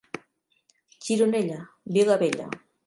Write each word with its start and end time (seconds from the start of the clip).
Gironella, 1.09 1.61
vila 1.99 2.21
bella. 2.25 2.53